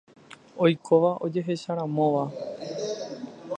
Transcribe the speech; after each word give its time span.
Oikóva 0.65 1.11
ojehecharamóva. 1.25 2.23